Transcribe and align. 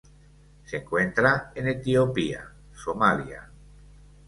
Se 0.65 0.77
encuentra 0.77 1.51
en 1.53 1.67
Etiopía 1.67 2.43
Somalia. 2.73 3.47